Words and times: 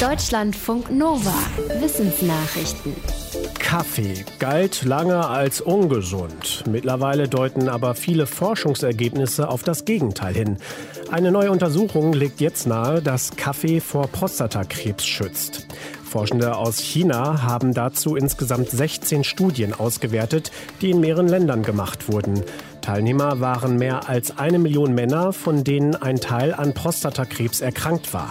Deutschlandfunk 0.00 0.90
Nova. 0.90 1.32
Wissensnachrichten. 1.80 2.94
Kaffee 3.58 4.26
galt 4.38 4.84
lange 4.84 5.26
als 5.26 5.62
ungesund. 5.62 6.64
Mittlerweile 6.70 7.28
deuten 7.28 7.70
aber 7.70 7.94
viele 7.94 8.26
Forschungsergebnisse 8.26 9.48
auf 9.48 9.62
das 9.62 9.86
Gegenteil 9.86 10.34
hin. 10.34 10.58
Eine 11.10 11.32
neue 11.32 11.50
Untersuchung 11.50 12.12
legt 12.12 12.42
jetzt 12.42 12.66
nahe, 12.66 13.00
dass 13.00 13.36
Kaffee 13.36 13.80
vor 13.80 14.08
Prostatakrebs 14.08 15.06
schützt. 15.06 15.66
Forschende 16.04 16.56
aus 16.56 16.78
China 16.78 17.42
haben 17.42 17.72
dazu 17.72 18.16
insgesamt 18.16 18.68
16 18.68 19.24
Studien 19.24 19.72
ausgewertet, 19.72 20.52
die 20.82 20.90
in 20.90 21.00
mehreren 21.00 21.28
Ländern 21.28 21.62
gemacht 21.62 22.12
wurden. 22.12 22.42
Teilnehmer 22.82 23.40
waren 23.40 23.78
mehr 23.78 24.08
als 24.08 24.38
eine 24.38 24.58
Million 24.58 24.94
Männer, 24.94 25.32
von 25.32 25.64
denen 25.64 25.96
ein 25.96 26.20
Teil 26.20 26.54
an 26.54 26.74
Prostatakrebs 26.74 27.62
erkrankt 27.62 28.12
war. 28.12 28.28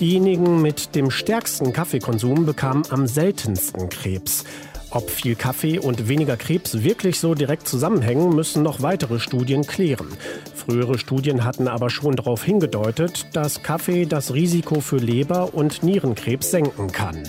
Diejenigen 0.00 0.60
mit 0.60 0.94
dem 0.94 1.10
stärksten 1.10 1.72
Kaffeekonsum 1.72 2.44
bekamen 2.44 2.82
am 2.90 3.06
seltensten 3.06 3.88
Krebs. 3.88 4.44
Ob 4.90 5.10
viel 5.10 5.34
Kaffee 5.34 5.78
und 5.78 6.08
weniger 6.08 6.36
Krebs 6.36 6.82
wirklich 6.82 7.18
so 7.18 7.34
direkt 7.34 7.66
zusammenhängen, 7.66 8.34
müssen 8.34 8.62
noch 8.62 8.82
weitere 8.82 9.18
Studien 9.18 9.66
klären. 9.66 10.06
Frühere 10.54 10.98
Studien 10.98 11.44
hatten 11.44 11.66
aber 11.66 11.90
schon 11.90 12.14
darauf 12.14 12.44
hingedeutet, 12.44 13.26
dass 13.32 13.62
Kaffee 13.62 14.04
das 14.04 14.34
Risiko 14.34 14.80
für 14.80 14.98
Leber- 14.98 15.54
und 15.54 15.82
Nierenkrebs 15.82 16.50
senken 16.50 16.92
kann. 16.92 17.22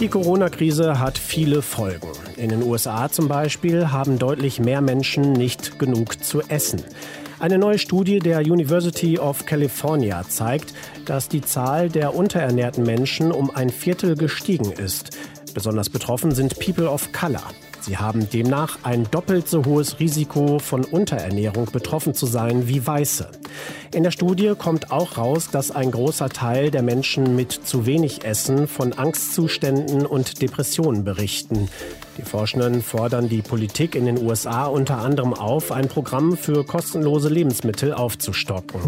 Die 0.00 0.08
Corona-Krise 0.08 0.98
hat 0.98 1.18
viele 1.18 1.62
Folgen. 1.62 2.08
In 2.36 2.48
den 2.48 2.62
USA 2.62 3.10
zum 3.10 3.28
Beispiel 3.28 3.92
haben 3.92 4.18
deutlich 4.18 4.58
mehr 4.58 4.80
Menschen 4.80 5.32
nicht 5.32 5.78
genug 5.78 6.24
zu 6.24 6.40
essen. 6.48 6.82
Eine 7.44 7.58
neue 7.58 7.78
Studie 7.78 8.20
der 8.20 8.38
University 8.38 9.18
of 9.18 9.44
California 9.44 10.24
zeigt, 10.26 10.72
dass 11.04 11.28
die 11.28 11.42
Zahl 11.42 11.90
der 11.90 12.14
unterernährten 12.14 12.84
Menschen 12.84 13.32
um 13.32 13.50
ein 13.50 13.68
Viertel 13.68 14.16
gestiegen 14.16 14.72
ist. 14.72 15.10
Besonders 15.52 15.90
betroffen 15.90 16.32
sind 16.32 16.58
People 16.58 16.88
of 16.88 17.12
Color. 17.12 17.44
Sie 17.84 17.98
haben 17.98 18.30
demnach 18.30 18.78
ein 18.82 19.06
doppelt 19.10 19.46
so 19.46 19.66
hohes 19.66 20.00
Risiko, 20.00 20.58
von 20.58 20.84
Unterernährung 20.84 21.66
betroffen 21.70 22.14
zu 22.14 22.24
sein 22.24 22.66
wie 22.66 22.86
Weiße. 22.86 23.28
In 23.92 24.04
der 24.04 24.10
Studie 24.10 24.54
kommt 24.56 24.90
auch 24.90 25.18
raus, 25.18 25.50
dass 25.52 25.70
ein 25.70 25.90
großer 25.90 26.30
Teil 26.30 26.70
der 26.70 26.80
Menschen 26.80 27.36
mit 27.36 27.52
zu 27.52 27.84
wenig 27.84 28.24
Essen 28.24 28.68
von 28.68 28.94
Angstzuständen 28.94 30.06
und 30.06 30.40
Depressionen 30.40 31.04
berichten. 31.04 31.68
Die 32.16 32.22
Forschenden 32.22 32.82
fordern 32.82 33.28
die 33.28 33.42
Politik 33.42 33.94
in 33.96 34.06
den 34.06 34.22
USA 34.24 34.64
unter 34.64 34.98
anderem 34.98 35.34
auf, 35.34 35.70
ein 35.70 35.88
Programm 35.88 36.38
für 36.38 36.64
kostenlose 36.64 37.28
Lebensmittel 37.28 37.92
aufzustocken. 37.92 38.80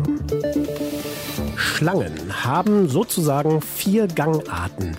Schlangen 1.57 2.45
haben 2.45 2.89
sozusagen 2.89 3.61
vier 3.61 4.07
Gangarten 4.07 4.97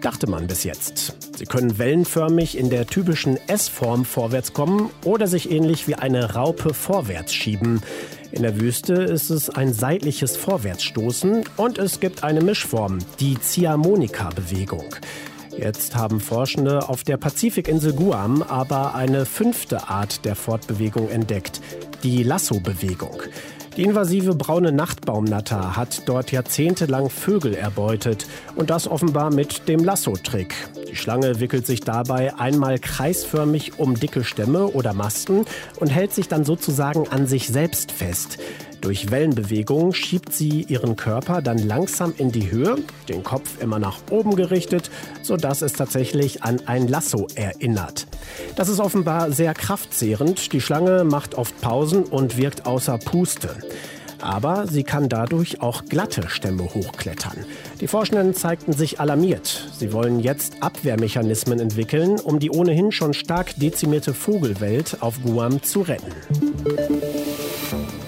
dachte 0.00 0.28
man 0.28 0.46
bis 0.46 0.64
jetzt. 0.64 1.36
Sie 1.36 1.44
können 1.44 1.78
wellenförmig 1.78 2.56
in 2.56 2.70
der 2.70 2.86
typischen 2.86 3.38
S-Form 3.48 4.04
vorwärts 4.04 4.52
kommen 4.52 4.90
oder 5.04 5.26
sich 5.26 5.50
ähnlich 5.50 5.88
wie 5.88 5.94
eine 5.94 6.34
Raupe 6.34 6.74
vorwärts 6.74 7.34
schieben. 7.34 7.82
In 8.32 8.42
der 8.42 8.60
Wüste 8.60 8.94
ist 8.94 9.30
es 9.30 9.50
ein 9.50 9.72
seitliches 9.72 10.36
Vorwärtsstoßen 10.36 11.44
und 11.56 11.78
es 11.78 12.00
gibt 12.00 12.24
eine 12.24 12.40
Mischform, 12.40 12.98
die 13.20 13.38
Ziehharmonika-Bewegung. 13.38 14.96
Jetzt 15.56 15.94
haben 15.94 16.20
Forschende 16.20 16.88
auf 16.88 17.02
der 17.02 17.16
Pazifikinsel 17.16 17.94
Guam 17.94 18.42
aber 18.42 18.94
eine 18.94 19.24
fünfte 19.24 19.88
Art 19.88 20.24
der 20.24 20.36
Fortbewegung 20.36 21.08
entdeckt, 21.08 21.60
die 22.02 22.22
Lasso-Bewegung. 22.22 23.22
Die 23.76 23.82
invasive 23.82 24.34
braune 24.34 24.72
Nachtbaumnatter 24.72 25.76
hat 25.76 26.08
dort 26.08 26.32
jahrzehntelang 26.32 27.10
Vögel 27.10 27.52
erbeutet 27.52 28.26
und 28.54 28.70
das 28.70 28.88
offenbar 28.88 29.30
mit 29.30 29.68
dem 29.68 29.84
Lasso-Trick. 29.84 30.54
Die 30.90 30.96
Schlange 30.96 31.40
wickelt 31.40 31.66
sich 31.66 31.80
dabei 31.80 32.34
einmal 32.38 32.78
kreisförmig 32.78 33.78
um 33.78 33.94
dicke 33.94 34.24
Stämme 34.24 34.68
oder 34.68 34.94
Masten 34.94 35.44
und 35.78 35.88
hält 35.88 36.14
sich 36.14 36.26
dann 36.26 36.46
sozusagen 36.46 37.06
an 37.08 37.26
sich 37.26 37.48
selbst 37.48 37.92
fest. 37.92 38.38
Durch 38.86 39.10
Wellenbewegung 39.10 39.92
schiebt 39.92 40.32
sie 40.32 40.62
ihren 40.62 40.94
Körper 40.94 41.42
dann 41.42 41.58
langsam 41.58 42.14
in 42.18 42.30
die 42.30 42.52
Höhe, 42.52 42.76
den 43.08 43.24
Kopf 43.24 43.60
immer 43.60 43.80
nach 43.80 43.98
oben 44.10 44.36
gerichtet, 44.36 44.92
sodass 45.22 45.60
es 45.60 45.72
tatsächlich 45.72 46.44
an 46.44 46.60
ein 46.66 46.86
Lasso 46.86 47.26
erinnert. 47.34 48.06
Das 48.54 48.68
ist 48.68 48.78
offenbar 48.78 49.32
sehr 49.32 49.54
kraftzehrend. 49.54 50.52
Die 50.52 50.60
Schlange 50.60 51.02
macht 51.02 51.34
oft 51.34 51.60
Pausen 51.60 52.04
und 52.04 52.36
wirkt 52.36 52.64
außer 52.64 52.96
Puste. 52.98 53.56
Aber 54.20 54.68
sie 54.68 54.84
kann 54.84 55.08
dadurch 55.08 55.60
auch 55.62 55.86
glatte 55.86 56.28
Stämme 56.28 56.72
hochklettern. 56.72 57.44
Die 57.80 57.88
Forschenden 57.88 58.34
zeigten 58.34 58.72
sich 58.72 59.00
alarmiert. 59.00 59.68
Sie 59.76 59.92
wollen 59.92 60.20
jetzt 60.20 60.62
Abwehrmechanismen 60.62 61.58
entwickeln, 61.58 62.20
um 62.20 62.38
die 62.38 62.50
ohnehin 62.50 62.92
schon 62.92 63.14
stark 63.14 63.56
dezimierte 63.56 64.14
Vogelwelt 64.14 64.98
auf 65.00 65.20
Guam 65.24 65.60
zu 65.64 65.80
retten. 65.80 66.12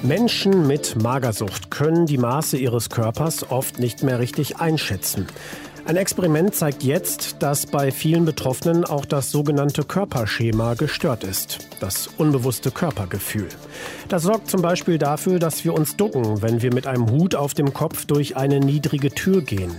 Menschen 0.02 0.68
mit 0.68 1.02
Magersucht 1.02 1.72
können 1.72 2.06
die 2.06 2.18
Maße 2.18 2.56
ihres 2.56 2.88
Körpers 2.88 3.50
oft 3.50 3.80
nicht 3.80 4.04
mehr 4.04 4.20
richtig 4.20 4.58
einschätzen. 4.58 5.26
Ein 5.88 5.96
Experiment 5.96 6.54
zeigt 6.54 6.82
jetzt, 6.82 7.36
dass 7.38 7.64
bei 7.64 7.90
vielen 7.90 8.26
Betroffenen 8.26 8.84
auch 8.84 9.06
das 9.06 9.30
sogenannte 9.30 9.84
Körperschema 9.84 10.74
gestört 10.74 11.24
ist, 11.24 11.60
das 11.80 12.10
unbewusste 12.18 12.70
Körpergefühl. 12.70 13.48
Das 14.10 14.24
sorgt 14.24 14.50
zum 14.50 14.60
Beispiel 14.60 14.98
dafür, 14.98 15.38
dass 15.38 15.64
wir 15.64 15.72
uns 15.72 15.96
ducken, 15.96 16.42
wenn 16.42 16.60
wir 16.60 16.74
mit 16.74 16.86
einem 16.86 17.10
Hut 17.10 17.34
auf 17.34 17.54
dem 17.54 17.72
Kopf 17.72 18.04
durch 18.04 18.36
eine 18.36 18.60
niedrige 18.60 19.08
Tür 19.12 19.40
gehen. 19.40 19.72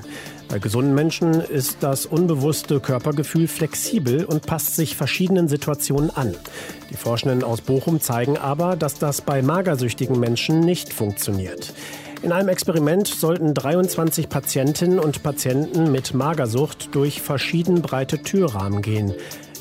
Bei 0.47 0.57
gesunden 0.57 0.95
Menschen 0.95 1.41
ist 1.41 1.77
das 1.81 2.07
unbewusste 2.07 2.79
Körpergefühl 2.79 3.47
flexibel 3.47 4.25
und 4.25 4.47
passt 4.47 4.77
sich 4.77 4.95
verschiedenen 4.95 5.47
Situationen 5.47 6.09
an. 6.09 6.33
Die 6.89 6.97
Forschenden 6.97 7.43
aus 7.43 7.61
Bochum 7.61 8.01
zeigen 8.01 8.35
aber, 8.35 8.75
dass 8.75 8.95
das 8.95 9.21
bei 9.21 9.43
magersüchtigen 9.43 10.19
Menschen 10.19 10.61
nicht 10.61 10.91
funktioniert. 10.91 11.71
In 12.21 12.33
einem 12.33 12.49
Experiment 12.49 13.07
sollten 13.07 13.53
23 13.53 14.27
Patientinnen 14.27 14.99
und 14.99 15.23
Patienten 15.23 15.91
mit 15.91 16.13
Magersucht 16.13 16.93
durch 16.93 17.21
verschieden 17.21 17.81
breite 17.81 18.21
Türrahmen 18.21 18.81
gehen. 18.81 19.13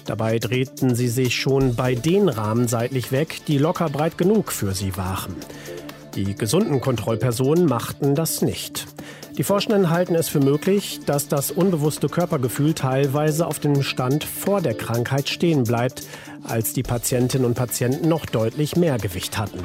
Dabei 0.07 0.39
drehten 0.39 0.97
sie 0.97 1.09
sich 1.09 1.37
schon 1.37 1.77
bei 1.77 1.95
den 1.95 2.29
Rahmen 2.29 2.67
seitlich 2.67 3.13
weg, 3.13 3.41
die 3.47 3.59
locker 3.59 3.89
breit 3.91 4.19
genug 4.19 4.51
für 4.51 4.75
sie 4.75 4.97
waren. 4.97 5.37
Die 6.17 6.35
gesunden 6.35 6.81
Kontrollpersonen 6.81 7.67
machten 7.67 8.17
das 8.17 8.43
nicht. 8.43 8.87
Die 9.37 9.45
Forschenden 9.45 9.91
halten 9.91 10.17
es 10.17 10.29
für 10.29 10.41
möglich, 10.41 10.99
dass 11.07 11.29
das 11.29 11.53
unbewusste 11.53 12.09
Körpergefühl 12.09 12.75
teilweise 12.75 13.47
auf 13.47 13.61
dem 13.61 13.85
Stand 13.85 14.25
vor 14.25 14.61
der 14.61 14.75
Krankheit 14.75 15.29
stehen 15.29 15.63
bleibt, 15.63 16.03
als 16.43 16.73
die 16.73 16.83
Patientinnen 16.83 17.47
und 17.47 17.55
Patienten 17.55 18.09
noch 18.09 18.27
deutlich 18.27 18.75
mehr 18.75 18.99
Gewicht 18.99 19.39
hatten. 19.39 19.61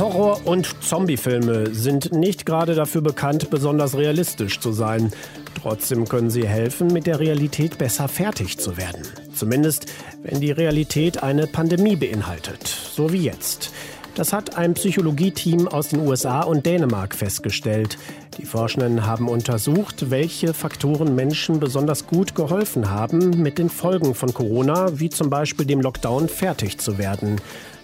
Horror- 0.00 0.46
und 0.46 0.82
Zombiefilme 0.82 1.74
sind 1.74 2.12
nicht 2.12 2.46
gerade 2.46 2.74
dafür 2.74 3.02
bekannt, 3.02 3.50
besonders 3.50 3.98
realistisch 3.98 4.58
zu 4.58 4.72
sein. 4.72 5.12
Trotzdem 5.60 6.08
können 6.08 6.30
sie 6.30 6.48
helfen, 6.48 6.86
mit 6.86 7.06
der 7.06 7.20
Realität 7.20 7.76
besser 7.76 8.08
fertig 8.08 8.56
zu 8.56 8.78
werden. 8.78 9.02
Zumindest, 9.34 9.92
wenn 10.22 10.40
die 10.40 10.52
Realität 10.52 11.22
eine 11.22 11.46
Pandemie 11.46 11.96
beinhaltet, 11.96 12.66
so 12.66 13.12
wie 13.12 13.24
jetzt. 13.24 13.72
Das 14.14 14.32
hat 14.32 14.56
ein 14.56 14.72
Psychologieteam 14.72 15.68
aus 15.68 15.88
den 15.88 16.00
USA 16.00 16.42
und 16.42 16.64
Dänemark 16.64 17.14
festgestellt. 17.14 17.98
Die 18.38 18.46
Forschenden 18.46 19.06
haben 19.06 19.28
untersucht, 19.28 20.10
welche 20.10 20.54
Faktoren 20.54 21.14
Menschen 21.14 21.60
besonders 21.60 22.06
gut 22.06 22.34
geholfen 22.34 22.90
haben, 22.90 23.42
mit 23.42 23.58
den 23.58 23.68
Folgen 23.68 24.14
von 24.14 24.32
Corona, 24.32 24.98
wie 24.98 25.10
zum 25.10 25.28
Beispiel 25.28 25.66
dem 25.66 25.82
Lockdown, 25.82 26.28
fertig 26.28 26.78
zu 26.78 26.96
werden. 26.96 27.40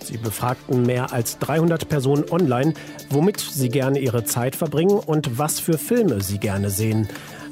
Sie 0.06 0.18
befragten 0.18 0.82
mehr 0.82 1.12
als 1.12 1.38
300 1.38 1.88
Personen 1.88 2.24
online, 2.30 2.74
womit 3.10 3.40
sie 3.40 3.68
gerne 3.68 3.98
ihre 3.98 4.24
Zeit 4.24 4.54
verbringen 4.54 4.98
und 4.98 5.38
was 5.38 5.58
für 5.58 5.78
Filme 5.78 6.22
sie 6.22 6.38
gerne 6.38 6.70
sehen. 6.70 7.08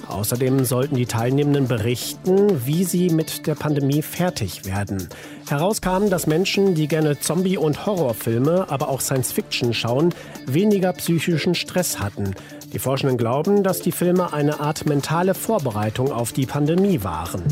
Außerdem 0.08 0.64
sollten 0.64 0.96
die 0.96 1.06
Teilnehmenden 1.06 1.67
berichten, 1.67 2.67
wie 2.67 2.84
sie 2.84 3.11
mit 3.11 3.46
der 3.46 3.55
Pandemie 3.55 4.02
fertig 4.02 4.64
werden. 4.67 5.08
Herauskam, 5.49 6.11
dass 6.11 6.26
Menschen, 6.26 6.75
die 6.75 6.88
gerne 6.88 7.19
Zombie- 7.19 7.56
und 7.56 7.87
Horrorfilme, 7.87 8.67
aber 8.69 8.88
auch 8.88 9.00
Science-Fiction 9.00 9.73
schauen, 9.73 10.14
weniger 10.46 10.93
psychischen 10.93 11.55
Stress 11.55 12.00
hatten. 12.00 12.34
Die 12.73 12.79
Forschenden 12.79 13.19
glauben, 13.19 13.62
dass 13.62 13.81
die 13.81 13.93
Filme 13.93 14.32
eine 14.32 14.61
Art 14.61 14.87
mentale 14.87 15.34
Vorbereitung 15.34 16.12
auf 16.12 16.32
die 16.32 16.46
Pandemie 16.46 17.02
waren. 17.02 17.43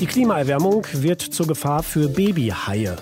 Die 0.00 0.06
Klimaerwärmung 0.06 0.86
wird 0.92 1.22
zur 1.22 1.46
Gefahr 1.46 1.82
für 1.82 2.08
Babyhaie. 2.08 2.96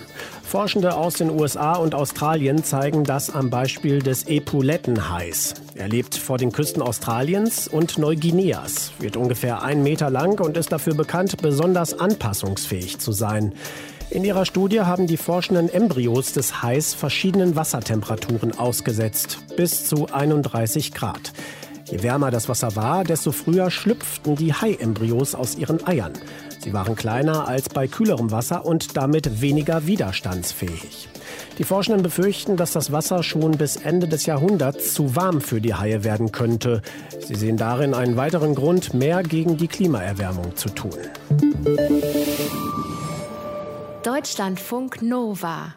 Forschende 0.55 0.95
aus 0.95 1.15
den 1.15 1.31
USA 1.31 1.73
und 1.73 1.97
Australien 1.97 2.63
zeigen 2.63 3.03
das 3.03 3.29
am 3.29 3.51
Beispiel 3.51 3.99
des 3.99 4.29
Epaulettenhais. 4.29 5.55
Er 5.75 5.89
lebt 5.89 6.15
vor 6.15 6.39
den 6.39 6.53
Küsten 6.53 6.81
Australiens 6.81 7.67
und 7.67 7.99
Neuguineas, 7.99 8.93
wird 9.01 9.17
ungefähr 9.17 9.63
einen 9.63 9.83
Meter 9.83 10.11
lang 10.11 10.39
und 10.39 10.57
ist 10.57 10.71
dafür 10.71 10.95
bekannt, 10.95 11.43
besonders 11.43 11.99
anpassungsfähig 11.99 13.01
zu 13.01 13.11
sein. 13.11 13.53
In 14.11 14.25
ihrer 14.25 14.47
Studie 14.47 14.83
haben 14.83 15.09
die 15.09 15.17
Forschenden 15.17 15.69
Embryos 15.69 16.33
des 16.35 16.63
Hais 16.63 16.95
verschiedenen 16.95 17.57
Wassertemperaturen 17.57 18.57
ausgesetzt, 18.57 19.39
bis 19.57 19.89
zu 19.89 20.07
31 20.13 20.95
Grad. 20.95 21.33
Je 21.91 22.05
wärmer 22.05 22.31
das 22.31 22.49
Wasser 22.49 22.77
war, 22.77 23.03
desto 23.03 23.33
früher 23.33 23.73
schlüpften 23.73 24.37
die 24.37 24.55
Hai-Embryos 24.55 25.35
aus 25.35 25.57
ihren 25.57 25.85
Eiern. 25.85 26.13
Sie 26.65 26.73
waren 26.73 26.97
kleiner 26.97 27.47
als 27.47 27.69
bei 27.69 27.87
kühlerem 27.87 28.31
Wasser 28.31 28.65
und 28.65 28.97
damit 28.97 29.43
weniger 29.43 29.87
widerstandsfähig. 29.87 31.11
Die 31.59 31.65
Forschenden 31.65 32.03
befürchten, 32.03 32.57
dass 32.57 32.73
das 32.73 32.91
Wasser 32.91 33.23
schon 33.23 33.51
bis 33.59 33.77
Ende 33.77 34.09
des 34.09 34.25
Jahrhunderts 34.25 34.95
zu 34.95 35.15
warm 35.15 35.43
für 35.43 35.61
die 35.61 35.75
Haie 35.75 36.05
werden 36.05 36.33
könnte. 36.33 36.81
Sie 37.21 37.35
sehen 37.35 37.59
darin 37.59 37.93
einen 37.93 38.17
weiteren 38.17 38.55
Grund, 38.55 38.95
mehr 38.95 39.23
gegen 39.23 39.59
die 39.59 39.69
Klimaerwärmung 39.69 40.57
zu 40.57 40.71
tun. 40.71 40.97
Deutschlandfunk 44.03 45.03
Nova 45.03 45.75